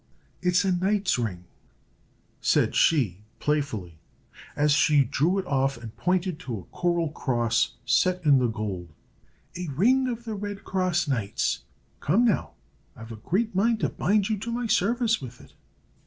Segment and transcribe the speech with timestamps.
[0.41, 1.43] "It is a knight's ring,"
[2.41, 3.99] said she, playfully,
[4.55, 8.95] as she drew it off and pointed to a coral cross set in the gold,
[9.55, 11.65] "a ring of the red cross knights.
[11.99, 12.53] Come, now,
[12.95, 15.53] I've a great mind to bind you to my service with it."